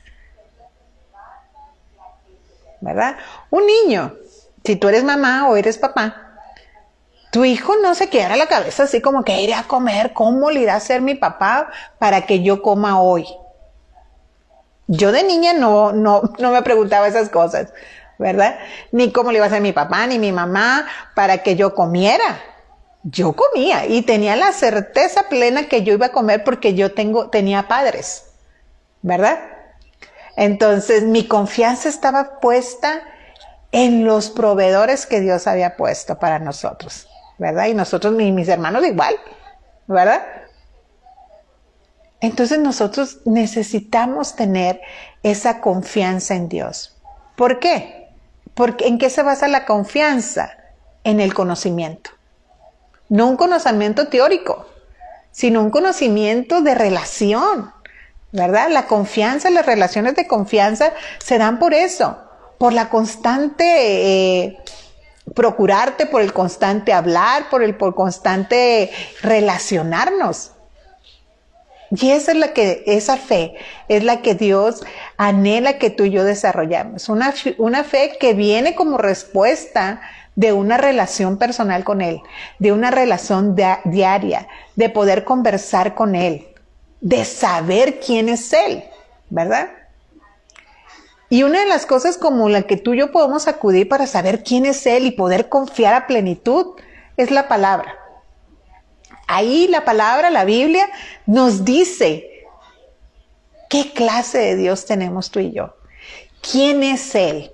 ¿Verdad? 2.81 3.17
Un 3.49 3.63
niño, 3.65 4.13
si 4.63 4.75
tú 4.75 4.89
eres 4.89 5.03
mamá 5.03 5.47
o 5.47 5.55
eres 5.55 5.77
papá, 5.77 6.24
tu 7.35 7.43
hijo 7.43 7.73
no 7.83 7.95
se 7.95 8.07
queda 8.07 8.37
la 8.37 8.47
cabeza 8.47 8.83
así 8.83 9.01
como 9.01 9.25
que 9.25 9.41
iré 9.41 9.55
a 9.55 9.63
comer, 9.63 10.13
¿cómo 10.13 10.51
le 10.51 10.61
irá 10.61 10.75
a 10.75 10.77
hacer 10.77 11.01
mi 11.01 11.15
papá 11.15 11.69
para 11.99 12.21
que 12.21 12.41
yo 12.41 12.61
coma 12.61 13.01
hoy? 13.01 13.27
Yo 14.87 15.11
de 15.11 15.21
niña 15.23 15.51
no, 15.51 15.91
no, 15.91 16.21
no 16.39 16.51
me 16.51 16.61
preguntaba 16.61 17.09
esas 17.09 17.27
cosas, 17.27 17.73
¿verdad? 18.17 18.57
Ni 18.93 19.11
cómo 19.11 19.33
le 19.33 19.39
iba 19.39 19.43
a 19.43 19.49
hacer 19.49 19.61
mi 19.61 19.73
papá 19.73 20.07
ni 20.07 20.17
mi 20.17 20.31
mamá 20.31 20.87
para 21.13 21.39
que 21.39 21.57
yo 21.57 21.75
comiera. 21.75 22.41
Yo 23.03 23.33
comía 23.33 23.85
y 23.85 24.03
tenía 24.03 24.37
la 24.37 24.53
certeza 24.53 25.23
plena 25.23 25.67
que 25.67 25.83
yo 25.83 25.91
iba 25.91 26.05
a 26.05 26.13
comer 26.13 26.41
porque 26.45 26.73
yo 26.73 26.93
tengo, 26.93 27.29
tenía 27.31 27.67
padres, 27.67 28.27
¿verdad? 29.01 29.39
Entonces 30.37 31.03
mi 31.03 31.27
confianza 31.27 31.89
estaba 31.89 32.39
puesta 32.39 33.01
en 33.73 34.05
los 34.05 34.29
proveedores 34.29 35.05
que 35.05 35.19
Dios 35.19 35.47
había 35.47 35.75
puesto 35.75 36.17
para 36.17 36.39
nosotros. 36.39 37.09
¿Verdad? 37.37 37.67
Y 37.67 37.73
nosotros, 37.73 38.13
mis 38.13 38.47
hermanos 38.47 38.85
igual, 38.85 39.15
¿verdad? 39.87 40.23
Entonces 42.21 42.59
nosotros 42.59 43.19
necesitamos 43.25 44.35
tener 44.35 44.81
esa 45.23 45.61
confianza 45.61 46.35
en 46.35 46.49
Dios. 46.49 46.95
¿Por 47.35 47.59
qué? 47.59 48.09
Porque 48.53 48.87
¿en 48.87 48.97
qué 48.97 49.09
se 49.09 49.21
basa 49.21 49.47
la 49.47 49.65
confianza? 49.65 50.51
En 51.03 51.19
el 51.19 51.35
conocimiento. 51.35 52.09
No 53.09 53.27
un 53.27 53.37
conocimiento 53.37 54.07
teórico, 54.07 54.65
sino 55.29 55.61
un 55.61 55.69
conocimiento 55.69 56.61
de 56.61 56.73
relación, 56.73 57.71
¿verdad? 58.31 58.69
La 58.71 58.87
confianza, 58.87 59.51
las 59.51 59.67
relaciones 59.67 60.15
de 60.15 60.25
confianza 60.27 60.93
se 61.19 61.37
dan 61.37 61.59
por 61.59 61.75
eso, 61.75 62.17
por 62.57 62.73
la 62.73 62.89
constante 62.89 63.65
eh, 64.45 64.57
procurarte 65.33 66.05
por 66.05 66.21
el 66.21 66.33
constante 66.33 66.93
hablar, 66.93 67.49
por 67.49 67.63
el 67.63 67.75
por 67.75 67.95
constante 67.95 68.91
relacionarnos. 69.21 70.51
Y 71.91 72.11
esa 72.11 72.31
es 72.31 72.37
la 72.37 72.53
que, 72.53 72.83
esa 72.87 73.17
fe 73.17 73.55
es 73.87 74.03
la 74.03 74.21
que 74.21 74.35
Dios 74.35 74.83
anhela 75.17 75.77
que 75.77 75.89
tú 75.89 76.03
y 76.05 76.11
yo 76.11 76.23
desarrollamos. 76.23 77.09
Una, 77.09 77.33
una 77.57 77.83
fe 77.83 78.17
que 78.19 78.33
viene 78.33 78.75
como 78.75 78.97
respuesta 78.97 80.01
de 80.35 80.51
una 80.51 80.77
relación 80.77 81.37
personal 81.37 81.83
con 81.83 82.01
Él, 82.01 82.21
de 82.59 82.71
una 82.71 82.91
relación 82.91 83.55
diaria, 83.85 84.47
de 84.75 84.89
poder 84.89 85.23
conversar 85.23 85.95
con 85.95 86.15
Él, 86.15 86.47
de 87.01 87.23
saber 87.23 87.99
quién 87.99 88.29
es 88.29 88.51
Él, 88.51 88.83
¿verdad? 89.29 89.69
Y 91.29 91.43
una 91.43 91.61
de 91.61 91.65
las 91.65 91.85
cosas 91.85 92.17
como 92.17 92.49
la 92.49 92.63
que 92.63 92.77
tú 92.77 92.93
y 92.93 92.99
yo 92.99 93.11
podemos 93.11 93.47
acudir 93.47 93.89
para 93.89 94.07
saber 94.07 94.43
quién 94.43 94.65
es 94.65 94.85
Él 94.85 95.05
y 95.05 95.11
poder 95.11 95.49
confiar 95.49 95.93
a 95.93 96.07
plenitud 96.07 96.75
es 97.17 97.31
la 97.31 97.47
palabra. 97.47 97.95
Ahí 99.27 99.67
la 99.67 99.85
palabra, 99.85 100.29
la 100.29 100.45
Biblia, 100.45 100.87
nos 101.25 101.65
dice 101.65 102.29
qué 103.69 103.91
clase 103.91 104.37
de 104.37 104.55
Dios 104.55 104.85
tenemos 104.85 105.31
tú 105.31 105.39
y 105.39 105.51
yo. 105.51 105.75
¿Quién 106.41 106.83
es 106.83 107.15
Él? 107.15 107.51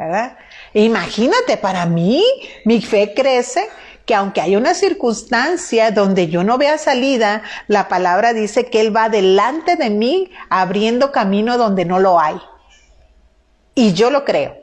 ¿verdad? 0.00 0.38
Imagínate, 0.72 1.58
para 1.58 1.84
mí, 1.84 2.24
mi 2.64 2.80
fe 2.80 3.12
crece 3.14 3.68
que 4.06 4.14
aunque 4.14 4.40
hay 4.40 4.56
una 4.56 4.74
circunstancia 4.74 5.90
donde 5.90 6.28
yo 6.28 6.44
no 6.44 6.58
vea 6.58 6.78
salida, 6.78 7.42
la 7.68 7.88
palabra 7.88 8.32
dice 8.32 8.66
que 8.66 8.80
Él 8.80 8.94
va 8.94 9.08
delante 9.08 9.76
de 9.76 9.90
mí 9.90 10.30
abriendo 10.48 11.12
camino 11.12 11.58
donde 11.58 11.84
no 11.84 11.98
lo 11.98 12.18
hay. 12.18 12.40
Y 13.74 13.92
yo 13.92 14.10
lo 14.10 14.24
creo. 14.24 14.56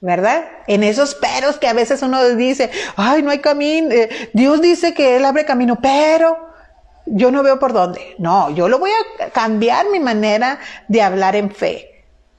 ¿Verdad? 0.00 0.44
En 0.66 0.82
esos 0.82 1.14
peros 1.14 1.58
que 1.58 1.68
a 1.68 1.74
veces 1.74 2.02
uno 2.02 2.24
dice, 2.30 2.70
ay, 2.96 3.22
no 3.22 3.30
hay 3.30 3.40
camino, 3.40 3.90
eh, 3.90 4.30
Dios 4.32 4.62
dice 4.62 4.94
que 4.94 5.16
Él 5.16 5.24
abre 5.26 5.44
camino, 5.44 5.78
pero 5.82 6.38
yo 7.04 7.30
no 7.30 7.42
veo 7.42 7.58
por 7.58 7.72
dónde. 7.72 8.14
No, 8.18 8.50
yo 8.50 8.68
lo 8.68 8.78
voy 8.78 8.90
a 9.20 9.30
cambiar 9.30 9.90
mi 9.90 10.00
manera 10.00 10.58
de 10.88 11.02
hablar 11.02 11.36
en 11.36 11.50
fe. 11.50 11.89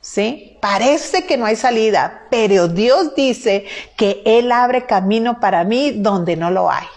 ¿Sí? 0.02 0.58
Parece 0.60 1.26
que 1.26 1.38
no 1.38 1.46
hay 1.46 1.56
salida, 1.56 2.24
pero 2.30 2.68
Dios 2.68 3.16
dice 3.16 3.66
que 3.96 4.22
Él 4.26 4.52
abre 4.52 4.86
camino 4.86 5.40
para 5.40 5.64
mí 5.64 5.92
donde 5.92 6.36
no 6.36 6.50
lo 6.52 6.70
hay. 6.70 6.88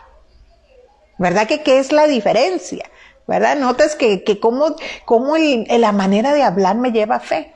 ¿Verdad 1.18 1.46
que 1.46 1.62
qué 1.62 1.78
es 1.78 1.92
la 1.92 2.06
diferencia? 2.06 2.90
¿Verdad? 3.26 3.56
Notas 3.56 3.94
que, 3.94 4.24
que 4.24 4.40
cómo, 4.40 4.74
cómo 5.04 5.36
la 5.36 5.92
manera 5.92 6.34
de 6.34 6.42
hablar 6.42 6.76
me 6.76 6.90
lleva 6.90 7.20
fe. 7.20 7.54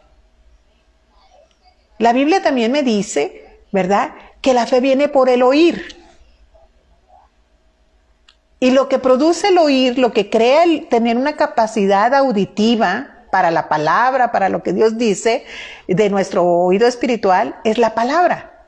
La 1.98 2.12
Biblia 2.12 2.42
también 2.42 2.70
me 2.70 2.82
dice, 2.82 3.60
¿verdad? 3.72 4.12
Que 4.40 4.54
la 4.54 4.66
fe 4.66 4.80
viene 4.80 5.08
por 5.08 5.28
el 5.28 5.42
oír. 5.42 5.96
Y 8.60 8.70
lo 8.70 8.88
que 8.88 8.98
produce 8.98 9.48
el 9.48 9.58
oír, 9.58 9.98
lo 9.98 10.12
que 10.12 10.30
crea 10.30 10.64
el 10.64 10.88
tener 10.88 11.16
una 11.16 11.36
capacidad 11.36 12.14
auditiva, 12.14 13.17
para 13.30 13.50
la 13.50 13.68
palabra, 13.68 14.32
para 14.32 14.48
lo 14.48 14.62
que 14.62 14.72
Dios 14.72 14.98
dice, 14.98 15.44
de 15.86 16.10
nuestro 16.10 16.44
oído 16.44 16.86
espiritual, 16.86 17.56
es 17.64 17.78
la 17.78 17.94
palabra. 17.94 18.66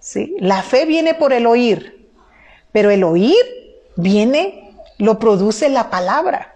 ¿Sí? 0.00 0.36
La 0.38 0.62
fe 0.62 0.84
viene 0.84 1.14
por 1.14 1.32
el 1.32 1.46
oír, 1.46 2.10
pero 2.72 2.90
el 2.90 3.04
oír 3.04 3.36
viene, 3.96 4.74
lo 4.98 5.18
produce 5.18 5.68
la 5.68 5.90
palabra. 5.90 6.54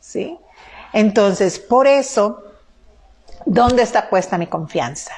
¿Sí? 0.00 0.38
Entonces, 0.92 1.58
por 1.58 1.86
eso, 1.86 2.44
¿dónde 3.44 3.82
está 3.82 4.08
puesta 4.08 4.38
mi 4.38 4.46
confianza? 4.46 5.12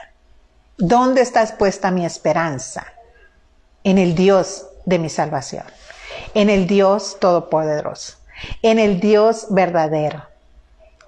¿Dónde 0.78 1.22
está 1.22 1.44
puesta 1.58 1.90
mi 1.90 2.06
esperanza? 2.06 2.86
En 3.84 3.98
el 3.98 4.14
Dios 4.14 4.66
de 4.84 4.98
mi 4.98 5.08
salvación, 5.08 5.64
en 6.34 6.50
el 6.50 6.66
Dios 6.66 7.18
Todopoderoso 7.20 8.15
en 8.62 8.78
el 8.78 9.00
Dios 9.00 9.46
verdadero, 9.50 10.22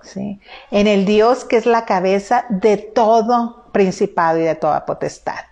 ¿sí? 0.02 0.40
en 0.70 0.86
el 0.86 1.04
Dios 1.04 1.44
que 1.44 1.56
es 1.56 1.66
la 1.66 1.84
cabeza 1.84 2.46
de 2.48 2.76
todo 2.76 3.64
principado 3.72 4.38
y 4.38 4.42
de 4.42 4.54
toda 4.54 4.86
potestad. 4.86 5.44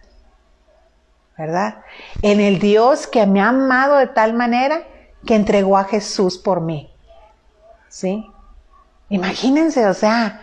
¿Verdad? 1.39 1.83
En 2.23 2.41
el 2.41 2.59
Dios 2.59 3.07
que 3.07 3.27
me 3.27 3.43
ha 3.43 3.49
amado 3.49 3.97
de 3.97 4.07
tal 4.07 4.33
manera 4.33 4.85
que 5.27 5.35
entregó 5.35 5.77
a 5.77 5.85
Jesús 5.85 6.39
por 6.39 6.63
mí. 6.63 6.91
¿Sí? 7.91 8.31
Imagínense, 9.11 9.87
o 9.87 9.93
sea, 9.93 10.43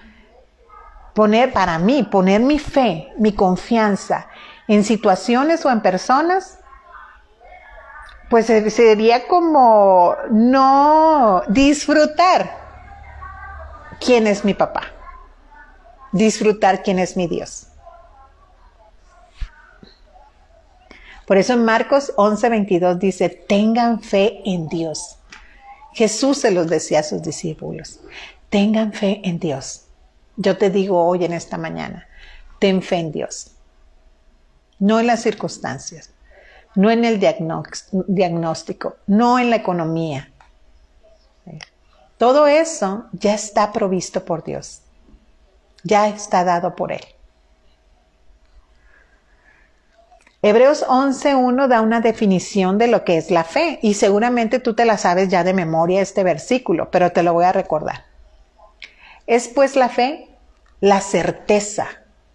poner 1.14 1.52
para 1.52 1.80
mí, 1.80 2.04
poner 2.04 2.42
mi 2.42 2.60
fe, 2.60 3.12
mi 3.18 3.34
confianza 3.34 4.28
en 4.68 4.84
situaciones 4.84 5.66
o 5.66 5.72
en 5.72 5.82
personas 5.82 6.60
pues 8.34 8.48
sería 8.48 9.28
como 9.28 10.16
no 10.32 11.44
disfrutar 11.50 12.58
quién 14.04 14.26
es 14.26 14.44
mi 14.44 14.56
papá, 14.56 14.92
disfrutar 16.12 16.82
quién 16.82 16.98
es 16.98 17.16
mi 17.16 17.28
Dios. 17.28 17.68
Por 21.28 21.38
eso 21.38 21.54
en 21.54 21.64
Marcos 21.64 22.12
11:22 22.18 22.98
dice, 22.98 23.30
tengan 23.30 24.02
fe 24.02 24.42
en 24.46 24.68
Dios. 24.68 25.20
Jesús 25.92 26.40
se 26.40 26.50
los 26.50 26.66
decía 26.66 27.02
a 27.02 27.04
sus 27.04 27.22
discípulos, 27.22 28.00
tengan 28.50 28.94
fe 28.94 29.22
en 29.24 29.38
Dios. 29.38 29.84
Yo 30.38 30.58
te 30.58 30.72
digo 30.72 31.06
hoy 31.06 31.24
en 31.24 31.34
esta 31.34 31.60
mañana, 31.60 32.08
ten 32.58 32.82
fe 32.82 32.96
en 32.96 33.12
Dios, 33.12 33.52
no 34.80 35.00
en 35.00 35.06
las 35.06 35.22
circunstancias, 35.22 36.13
no 36.76 36.90
en 36.92 37.06
el 37.06 37.20
diagnóstico, 37.20 38.96
no 39.08 39.40
en 39.40 39.50
la 39.50 39.58
economía. 39.58 40.30
Todo 42.18 42.48
eso 42.48 43.06
ya 43.12 43.34
está 43.34 43.72
provisto 43.72 44.24
por 44.24 44.44
Dios, 44.44 44.82
ya 45.84 46.08
está 46.08 46.44
dado 46.44 46.76
por 46.76 46.92
Él. 46.92 47.04
Hebreos 50.42 50.86
11.1 50.86 51.68
da 51.68 51.82
una 51.82 52.02
definición 52.02 52.78
de 52.78 52.88
lo 52.88 53.06
que 53.06 53.18
es 53.18 53.32
la 53.32 53.46
fe 53.46 53.80
y 53.82 53.94
seguramente 53.94 54.60
tú 54.60 54.74
te 54.74 54.84
la 54.84 54.98
sabes 54.98 55.30
ya 55.30 55.44
de 55.46 55.54
memoria 55.54 56.02
este 56.02 56.24
versículo, 56.24 56.92
pero 56.92 57.14
te 57.14 57.24
lo 57.24 57.34
voy 57.34 57.46
a 57.46 57.54
recordar. 57.54 58.04
Es 59.26 59.48
pues 59.48 59.78
la 59.78 59.88
fe 59.88 60.28
la 60.82 61.00
certeza 61.00 61.88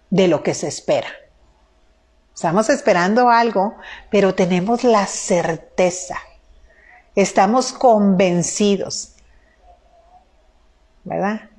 de 0.09 0.27
lo 0.27 0.43
que 0.43 0.55
se 0.55 0.69
espera 0.69 1.09
Estamos 2.39 2.71
esperando 2.71 3.31
algo, 3.31 3.75
pero 4.11 4.33
tenemos 4.33 4.85
la 4.85 5.07
certeza. 5.07 6.19
Estamos 7.17 7.73
convencidos, 7.73 9.15
¿verdad? 11.03 11.51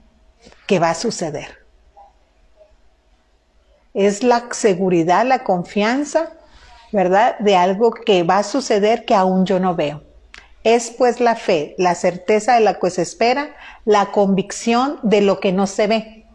Que 0.68 0.80
va 0.80 0.92
a 0.92 0.96
suceder. 0.96 1.66
Es 3.94 4.24
la 4.24 4.48
seguridad, 4.52 5.26
la 5.26 5.44
confianza, 5.44 6.32
¿verdad? 6.94 7.38
De 7.40 7.58
algo 7.58 7.92
que 7.92 8.24
va 8.24 8.38
a 8.38 8.44
suceder 8.44 9.04
que 9.04 9.16
aún 9.16 9.46
yo 9.46 9.60
no 9.60 9.76
veo. 9.76 10.02
Es 10.64 10.92
pues 10.92 11.20
la 11.20 11.36
fe, 11.36 11.76
la 11.78 11.94
certeza 11.94 12.54
de 12.54 12.62
la 12.62 12.76
que 12.76 12.90
se 12.90 13.02
espera, 13.02 13.54
la 13.84 14.14
convicción 14.14 14.98
de 15.04 15.20
lo 15.20 15.42
que 15.42 15.52
no 15.52 15.68
se 15.68 15.88
ve. 15.88 16.26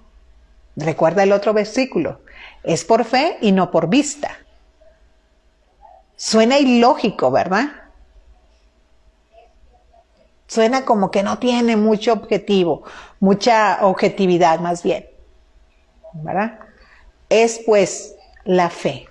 Recuerda 0.76 1.22
el 1.22 1.32
otro 1.32 1.54
versículo. 1.54 2.20
Es 2.64 2.84
por 2.84 3.04
fe 3.04 3.36
y 3.42 3.52
no 3.52 3.70
por 3.70 3.88
vista. 3.88 4.38
Suena 6.16 6.58
ilógico, 6.58 7.30
¿verdad? 7.30 7.66
Suena 10.46 10.84
como 10.84 11.10
que 11.10 11.22
no 11.22 11.38
tiene 11.38 11.76
mucho 11.76 12.14
objetivo, 12.14 12.84
mucha 13.20 13.78
objetividad 13.82 14.60
más 14.60 14.82
bien. 14.82 15.06
¿Verdad? 16.14 16.58
Es 17.28 17.60
pues 17.66 18.14
la 18.44 18.70
fe, 18.70 19.08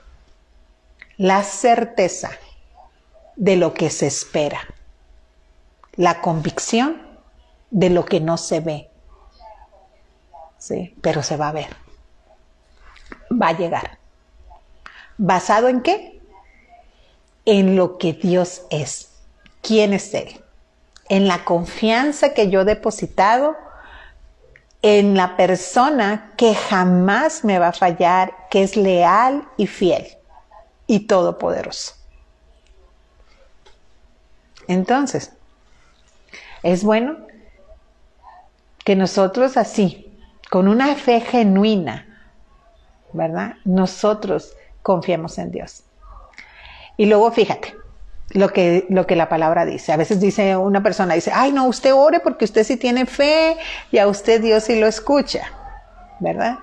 la 1.18 1.44
certeza 1.44 2.32
de 3.36 3.56
lo 3.58 3.74
que 3.74 3.90
se 3.90 4.08
espera, 4.08 4.62
la 5.96 6.22
convicción 6.22 7.02
de 7.70 7.90
lo 7.90 8.06
que 8.06 8.20
no 8.20 8.38
se 8.38 8.62
ve. 8.62 8.90
Sí, 10.58 10.96
pero 11.02 11.22
se 11.22 11.36
va 11.36 11.50
a 11.50 11.52
ver 11.52 11.83
va 13.40 13.50
a 13.50 13.58
llegar. 13.58 13.98
¿Basado 15.18 15.68
en 15.68 15.82
qué? 15.82 16.22
En 17.46 17.76
lo 17.76 17.98
que 17.98 18.14
Dios 18.14 18.64
es. 18.70 19.10
¿Quién 19.62 19.94
es 19.94 20.14
Él? 20.14 20.42
En 21.10 21.28
la 21.28 21.44
confianza 21.46 22.34
que 22.34 22.50
yo 22.50 22.62
he 22.62 22.66
depositado 22.66 23.56
en 24.82 25.16
la 25.16 25.38
persona 25.38 26.34
que 26.36 26.54
jamás 26.54 27.46
me 27.46 27.58
va 27.58 27.70
a 27.70 27.74
fallar, 27.74 28.34
que 28.50 28.64
es 28.64 28.76
leal 28.76 29.48
y 29.56 29.68
fiel 29.68 30.06
y 30.88 31.08
todopoderoso. 31.08 31.94
Entonces, 34.68 35.32
es 36.64 36.84
bueno 36.84 37.18
que 38.84 38.96
nosotros 38.96 39.56
así, 39.56 40.14
con 40.50 40.68
una 40.68 40.96
fe 40.96 41.22
genuina, 41.22 42.13
¿verdad? 43.14 43.56
Nosotros 43.66 44.56
confiemos 44.82 45.38
en 45.38 45.52
Dios. 45.52 45.84
Y 46.98 47.06
luego 47.06 47.32
fíjate 47.32 47.76
lo 48.32 48.50
que, 48.50 48.86
lo 48.90 49.08
que 49.08 49.16
la 49.16 49.30
palabra 49.30 49.66
dice. 49.66 49.92
A 49.92 49.98
veces 49.98 50.20
dice 50.20 50.58
una 50.58 50.84
persona, 50.84 51.14
dice, 51.14 51.32
ay 51.34 51.52
no, 51.52 51.66
usted 51.68 51.94
ore 51.94 52.20
porque 52.20 52.46
usted 52.46 52.64
sí 52.64 52.78
tiene 52.78 53.06
fe 53.06 53.58
y 53.92 53.98
a 53.98 54.08
usted 54.08 54.42
Dios 54.42 54.64
sí 54.64 54.80
lo 54.80 54.88
escucha, 54.88 55.48
¿verdad? 56.20 56.60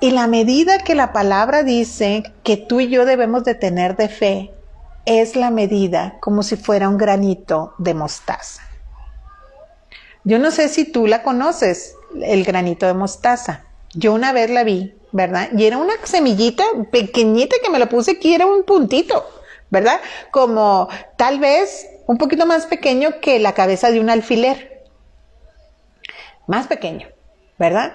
Y 0.00 0.12
la 0.12 0.26
medida 0.26 0.78
que 0.78 0.94
la 0.94 1.12
palabra 1.12 1.62
dice 1.62 2.22
que 2.44 2.56
tú 2.56 2.80
y 2.80 2.88
yo 2.88 3.04
debemos 3.04 3.44
de 3.44 3.54
tener 3.54 3.96
de 3.96 4.08
fe 4.08 4.52
es 5.06 5.36
la 5.36 5.50
medida 5.50 6.18
como 6.20 6.42
si 6.42 6.56
fuera 6.56 6.88
un 6.88 6.98
granito 6.98 7.74
de 7.78 7.94
mostaza. 7.94 8.62
Yo 10.24 10.38
no 10.38 10.50
sé 10.50 10.68
si 10.68 10.84
tú 10.84 11.06
la 11.06 11.22
conoces, 11.22 11.96
el 12.22 12.44
granito 12.44 12.86
de 12.86 12.94
mostaza. 12.94 13.64
Yo 13.94 14.12
una 14.12 14.32
vez 14.32 14.50
la 14.50 14.64
vi 14.64 14.94
¿verdad? 15.12 15.48
Y 15.56 15.64
era 15.64 15.78
una 15.78 15.94
semillita 16.04 16.64
pequeñita 16.90 17.56
que 17.62 17.70
me 17.70 17.78
la 17.78 17.88
puse 17.88 18.12
aquí, 18.12 18.34
era 18.34 18.46
un 18.46 18.64
puntito, 18.64 19.24
¿verdad? 19.70 20.00
Como 20.30 20.88
tal 21.16 21.38
vez 21.38 21.88
un 22.06 22.18
poquito 22.18 22.46
más 22.46 22.66
pequeño 22.66 23.20
que 23.20 23.38
la 23.38 23.52
cabeza 23.52 23.90
de 23.90 24.00
un 24.00 24.10
alfiler. 24.10 24.84
Más 26.46 26.66
pequeño, 26.66 27.08
¿verdad? 27.58 27.92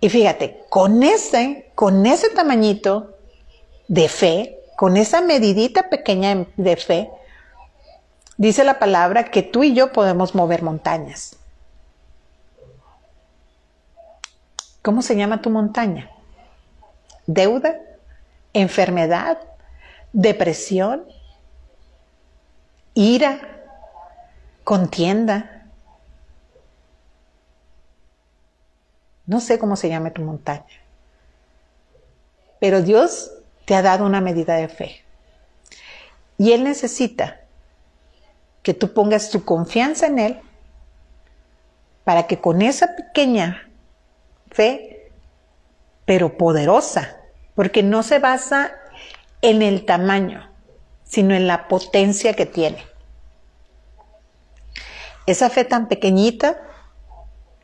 Y 0.00 0.08
fíjate, 0.08 0.64
con 0.68 1.02
ese, 1.02 1.70
con 1.74 2.06
ese 2.06 2.30
tamañito 2.30 3.16
de 3.88 4.08
fe, 4.08 4.58
con 4.76 4.96
esa 4.96 5.20
medidita 5.20 5.88
pequeña 5.88 6.46
de 6.56 6.76
fe, 6.76 7.10
dice 8.36 8.64
la 8.64 8.78
palabra 8.78 9.24
que 9.24 9.42
tú 9.42 9.62
y 9.62 9.74
yo 9.74 9.92
podemos 9.92 10.34
mover 10.34 10.62
montañas. 10.62 11.36
¿Cómo 14.82 15.02
se 15.02 15.16
llama 15.16 15.42
tu 15.42 15.50
montaña? 15.50 16.10
¿Deuda? 17.32 17.78
¿Enfermedad? 18.52 19.38
¿Depresión? 20.12 21.04
¿Ira? 22.94 23.40
¿Contienda? 24.64 25.68
No 29.26 29.40
sé 29.40 29.60
cómo 29.60 29.76
se 29.76 29.88
llama 29.88 30.10
tu 30.10 30.22
montaña. 30.22 30.66
Pero 32.58 32.82
Dios 32.82 33.30
te 33.64 33.76
ha 33.76 33.82
dado 33.82 34.04
una 34.04 34.20
medida 34.20 34.56
de 34.56 34.66
fe. 34.66 35.04
Y 36.36 36.50
Él 36.50 36.64
necesita 36.64 37.42
que 38.64 38.74
tú 38.74 38.92
pongas 38.92 39.30
tu 39.30 39.44
confianza 39.44 40.08
en 40.08 40.18
Él 40.18 40.40
para 42.02 42.26
que 42.26 42.40
con 42.40 42.60
esa 42.60 42.96
pequeña 42.96 43.70
fe, 44.50 45.12
pero 46.04 46.36
poderosa, 46.36 47.19
porque 47.54 47.82
no 47.82 48.02
se 48.02 48.18
basa 48.18 48.72
en 49.42 49.62
el 49.62 49.84
tamaño, 49.84 50.50
sino 51.04 51.34
en 51.34 51.46
la 51.46 51.68
potencia 51.68 52.34
que 52.34 52.46
tiene. 52.46 52.84
Esa 55.26 55.50
fe 55.50 55.64
tan 55.64 55.88
pequeñita, 55.88 56.60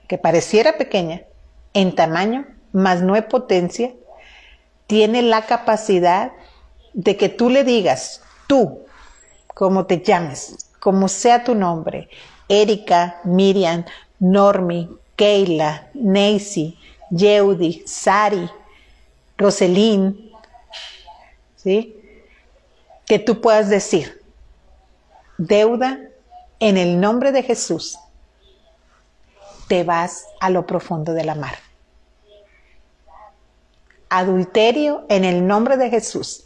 que 0.08 0.18
pareciera 0.18 0.76
pequeña, 0.76 1.22
en 1.74 1.94
tamaño, 1.94 2.46
más 2.72 3.02
no 3.02 3.16
es 3.16 3.24
potencia, 3.24 3.92
tiene 4.86 5.22
la 5.22 5.42
capacidad 5.42 6.32
de 6.92 7.16
que 7.16 7.28
tú 7.28 7.50
le 7.50 7.64
digas, 7.64 8.22
tú, 8.46 8.80
como 9.48 9.86
te 9.86 10.00
llames, 10.00 10.70
como 10.80 11.08
sea 11.08 11.44
tu 11.44 11.54
nombre, 11.54 12.08
Erika, 12.48 13.20
Miriam, 13.24 13.84
Normi, 14.18 14.88
Keila, 15.16 15.88
Nancy, 15.94 16.78
Yeudi, 17.10 17.82
Sari, 17.86 18.48
Roselín, 19.36 20.32
¿sí? 21.56 22.00
Que 23.04 23.18
tú 23.18 23.40
puedas 23.40 23.68
decir, 23.68 24.22
deuda, 25.38 26.00
en 26.58 26.78
el 26.78 27.00
nombre 27.00 27.32
de 27.32 27.42
Jesús, 27.42 27.98
te 29.68 29.84
vas 29.84 30.26
a 30.40 30.48
lo 30.48 30.66
profundo 30.66 31.12
de 31.12 31.24
la 31.24 31.34
mar 31.34 31.56
adulterio 34.08 35.04
en 35.08 35.24
el 35.24 35.46
nombre 35.46 35.76
de 35.76 35.90
Jesús, 35.90 36.44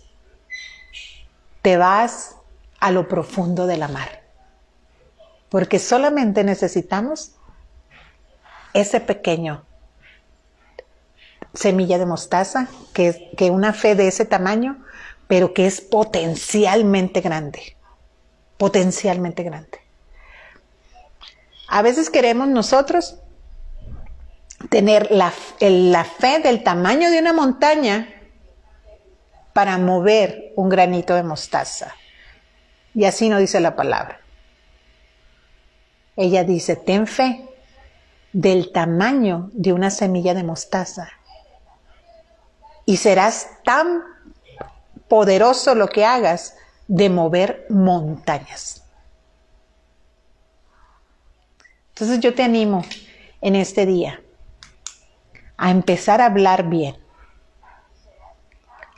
te 1.62 1.76
vas 1.76 2.36
a 2.80 2.90
lo 2.90 3.08
profundo 3.08 3.66
de 3.66 3.76
la 3.76 3.88
mar. 3.88 4.22
Porque 5.48 5.78
solamente 5.78 6.44
necesitamos 6.44 7.32
ese 8.72 9.00
pequeño 9.00 9.64
semilla 11.54 11.98
de 11.98 12.06
mostaza, 12.06 12.68
que 12.92 13.08
es 13.08 13.18
que 13.36 13.50
una 13.50 13.72
fe 13.72 13.94
de 13.94 14.08
ese 14.08 14.24
tamaño, 14.24 14.84
pero 15.26 15.54
que 15.54 15.66
es 15.66 15.80
potencialmente 15.80 17.20
grande. 17.20 17.76
Potencialmente 18.56 19.42
grande. 19.42 19.78
A 21.68 21.82
veces 21.82 22.10
queremos 22.10 22.48
nosotros 22.48 23.16
tener 24.68 25.10
la, 25.10 25.32
la 25.60 26.04
fe 26.04 26.40
del 26.40 26.62
tamaño 26.62 27.10
de 27.10 27.20
una 27.20 27.32
montaña 27.32 28.08
para 29.52 29.78
mover 29.78 30.52
un 30.56 30.68
granito 30.68 31.14
de 31.14 31.22
mostaza. 31.22 31.94
Y 32.94 33.04
así 33.04 33.28
no 33.28 33.38
dice 33.38 33.60
la 33.60 33.76
palabra. 33.76 34.20
Ella 36.16 36.44
dice, 36.44 36.76
ten 36.76 37.06
fe 37.06 37.46
del 38.32 38.72
tamaño 38.72 39.50
de 39.52 39.72
una 39.72 39.90
semilla 39.90 40.34
de 40.34 40.44
mostaza. 40.44 41.08
Y 42.86 42.96
serás 42.96 43.48
tan 43.64 44.02
poderoso 45.08 45.74
lo 45.74 45.88
que 45.88 46.04
hagas 46.04 46.56
de 46.86 47.10
mover 47.10 47.66
montañas. 47.68 48.82
Entonces 51.90 52.20
yo 52.20 52.34
te 52.34 52.42
animo 52.42 52.84
en 53.40 53.56
este 53.56 53.86
día 53.86 54.22
a 55.56 55.70
empezar 55.70 56.20
a 56.20 56.26
hablar 56.26 56.68
bien, 56.68 56.96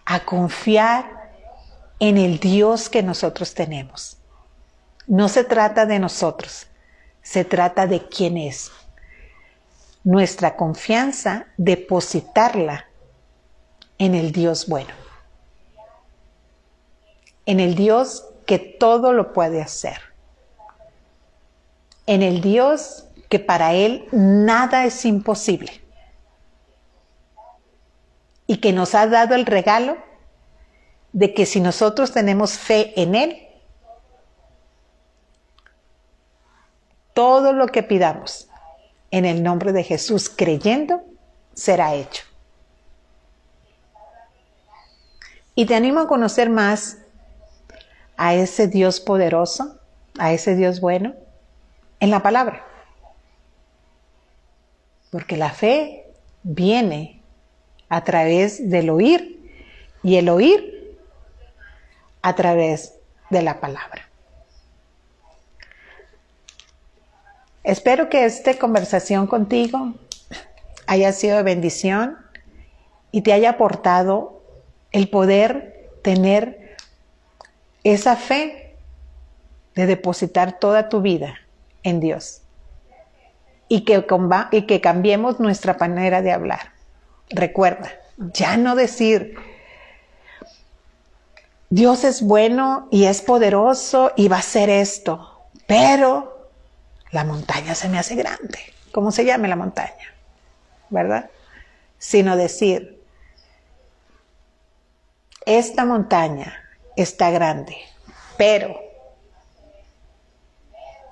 a 0.05 0.21
confiar 0.21 1.33
en 1.99 2.18
el 2.18 2.38
Dios 2.38 2.88
que 2.88 3.03
nosotros 3.03 3.55
tenemos. 3.55 4.18
No 5.07 5.29
se 5.29 5.45
trata 5.45 5.87
de 5.87 5.99
nosotros, 5.99 6.68
se 7.23 7.45
trata 7.45 7.87
de 7.87 8.07
quién 8.07 8.37
es. 8.37 8.71
Nuestra 10.05 10.57
confianza, 10.57 11.47
depositarla 11.57 12.87
en 14.03 14.17
el 14.17 14.33
Dios 14.33 14.67
bueno, 14.67 14.93
en 17.47 17.61
el 17.61 17.77
Dios 17.77 18.27
que 18.47 18.59
todo 18.59 19.12
lo 19.12 19.33
puede 19.33 19.62
hacer, 19.62 19.97
en 22.09 22.21
el 22.21 22.41
Dios 22.41 23.05
que 23.29 23.38
para 23.38 23.75
Él 23.75 24.09
nada 24.11 24.87
es 24.87 25.05
imposible. 25.05 25.81
Y 28.49 28.57
que 28.57 28.73
nos 28.73 28.97
ha 28.97 29.07
dado 29.07 29.37
el 29.37 29.47
regalo 29.47 29.97
de 31.12 31.33
que 31.33 31.47
si 31.47 31.61
nosotros 31.61 32.11
tenemos 32.11 32.59
fe 32.59 33.01
en 33.01 33.15
Él, 33.15 33.47
todo 37.15 37.53
lo 37.53 37.69
que 37.69 37.85
pidamos 37.85 38.49
en 39.12 39.27
el 39.27 39.45
nombre 39.45 39.73
de 39.73 39.85
Jesús 39.85 40.29
creyendo 40.29 41.03
será 41.55 41.95
hecho. 41.95 42.32
Y 45.55 45.67
te 45.67 45.75
animo 45.75 46.01
a 46.01 46.09
conocer 46.09 46.49
más 46.49 46.99
a 48.17 48.35
ese 48.35 48.69
Dios 48.69 49.01
poderoso, 49.01 49.79
a 50.19 50.33
ese 50.33 50.57
Dios 50.57 50.81
bueno, 50.81 51.15
en 52.01 52.11
la 52.11 52.23
palabra. 52.23 52.65
Porque 55.11 55.37
la 55.37 55.51
fe 55.51 56.07
viene 56.43 57.21
a 57.88 58.03
través 58.05 58.71
del 58.71 58.91
oír 58.91 59.51
y 60.03 60.17
el 60.17 60.29
oír 60.29 60.99
a 62.23 62.35
través 62.35 62.95
de 63.31 63.43
la 63.43 63.61
palabra. 63.61 64.09
Espero 67.65 68.09
que 68.09 68.25
esta 68.25 68.59
conversación 68.59 69.27
contigo 69.27 69.95
haya 70.87 71.12
sido 71.12 71.37
de 71.37 71.43
bendición 71.43 72.19
y 73.12 73.23
te 73.23 73.33
haya 73.33 73.51
aportado 73.51 74.42
el 74.93 75.09
poder 75.09 75.91
tener 76.03 76.77
esa 77.85 78.17
fe 78.17 78.77
de 79.75 79.87
depositar 79.87 80.59
toda 80.59 80.89
tu 80.89 81.01
vida 81.01 81.35
en 81.83 82.01
Dios 82.01 82.43
y 83.69 83.87
que, 83.87 84.81
cambiemos 84.83 85.41
nuestra 85.41 85.75
manera 85.81 86.21
de 86.21 86.31
hablar. 86.31 86.73
Recuerda, 87.31 87.91
ya 88.19 88.59
no 88.59 88.77
decir, 88.77 89.35
Dios 91.71 92.05
es 92.05 92.21
bueno 92.21 92.87
y 92.91 93.07
es 93.07 93.23
poderoso 93.23 94.13
y 94.15 94.29
va 94.29 94.37
a 94.37 94.41
hacer 94.41 94.69
esto, 94.69 95.41
pero 95.67 96.51
la 97.13 97.25
montaña 97.25 97.75
se 97.75 97.89
me 97.89 97.99
hace 97.99 98.15
grande. 98.15 98.59
¿Cómo 98.93 99.11
se 99.11 99.25
llame 99.25 99.49
la 99.49 99.57
montaña? 99.57 100.13
¿Verdad? 100.91 101.31
Sino 101.99 102.37
decir, 102.37 103.02
esta 105.59 105.85
montaña 105.85 106.55
está 106.97 107.31
grande, 107.31 107.77
pero 108.37 108.79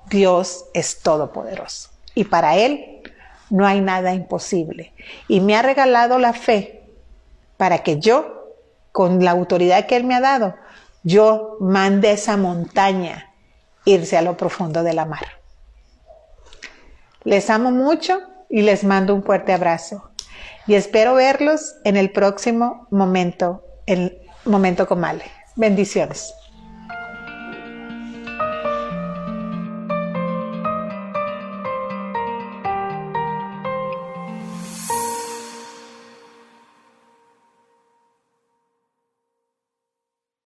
Dios 0.09 0.65
es 0.73 0.99
todopoderoso. 1.01 1.89
Y 2.13 2.25
para 2.25 2.57
Él 2.57 3.01
no 3.49 3.65
hay 3.65 3.81
nada 3.81 4.13
imposible. 4.13 4.93
Y 5.27 5.39
me 5.39 5.55
ha 5.55 5.61
regalado 5.61 6.19
la 6.19 6.33
fe 6.33 6.83
para 7.57 7.79
que 7.79 7.99
yo, 7.99 8.55
con 8.91 9.23
la 9.23 9.31
autoridad 9.31 9.85
que 9.85 9.95
Él 9.95 10.03
me 10.03 10.15
ha 10.15 10.21
dado, 10.21 10.55
yo 11.03 11.57
mande 11.59 12.11
esa 12.11 12.37
montaña 12.37 13.33
irse 13.85 14.17
a 14.17 14.21
lo 14.21 14.37
profundo 14.37 14.83
de 14.83 14.93
la 14.93 15.05
mar. 15.05 15.25
Les 17.23 17.49
amo 17.49 17.71
mucho 17.71 18.19
y 18.49 18.61
les 18.61 18.83
mando 18.83 19.15
un 19.15 19.23
fuerte 19.23 19.53
abrazo. 19.53 20.11
Y 20.67 20.75
espero 20.75 21.15
verlos 21.15 21.75
en 21.83 21.97
el 21.97 22.11
próximo 22.11 22.87
momento, 22.91 23.63
el 23.85 24.20
momento 24.45 24.87
con 24.87 24.99
Male. 24.99 25.23
Bendiciones. 25.55 26.33